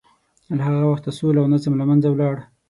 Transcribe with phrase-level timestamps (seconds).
[0.55, 2.35] له هغه وخته سوله او نظم له منځه ولاړ.